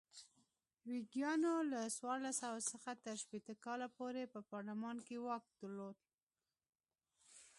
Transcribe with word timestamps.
ویګیانو 0.89 1.53
له 1.71 1.79
څوارلس 1.97 2.35
سوه 2.43 2.59
څخه 2.71 2.91
تر 3.03 3.15
شپېته 3.23 3.53
کاله 3.65 3.87
پورې 3.97 4.23
پر 4.31 4.41
پارلمان 4.51 4.95
واک 5.25 5.43
درلود. 5.59 5.97